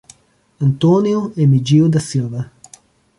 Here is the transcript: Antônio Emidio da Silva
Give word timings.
Antônio 0.59 1.31
Emidio 1.37 1.87
da 1.87 1.99
Silva 1.99 2.51